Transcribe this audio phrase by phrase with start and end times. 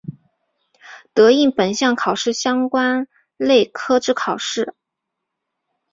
[1.13, 3.07] 得应本项考试相关
[3.37, 4.73] 类科之考试。